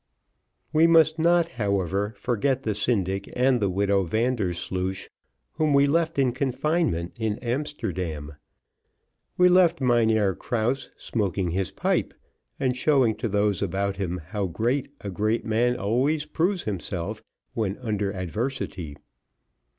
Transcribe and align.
We 0.73 0.87
must 0.87 1.19
not, 1.19 1.47
however, 1.47 2.15
forget 2.17 2.63
the 2.63 2.73
syndic 2.73 3.29
and 3.35 3.61
the 3.61 3.69
widow 3.69 4.03
Vandersloosh, 4.03 5.09
whom 5.53 5.75
we 5.75 5.85
left 5.85 6.17
in 6.17 6.31
confinement 6.31 7.15
at 7.21 7.43
Amsterdam. 7.43 8.33
We 9.37 9.47
left 9.47 9.79
Mynheer 9.79 10.33
Krause 10.33 10.89
smoking 10.97 11.51
his 11.51 11.69
pipe, 11.69 12.15
and 12.59 12.75
showing 12.75 13.13
to 13.17 13.29
those 13.29 13.61
about 13.61 13.97
him 13.97 14.17
how 14.17 14.47
great 14.47 14.89
a 15.01 15.11
great 15.11 15.45
man 15.45 15.75
always 15.77 16.25
proves 16.25 16.63
himself 16.63 17.21
when 17.53 17.77
under 17.77 18.11
adversity. 18.11 18.97